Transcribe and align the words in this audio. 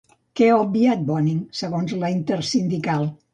Què 0.39 0.45
ha 0.53 0.53
obviat 0.61 1.03
Bonig, 1.09 1.43
segons 1.59 1.93
la 2.05 2.11
Intersindical? 2.15 3.07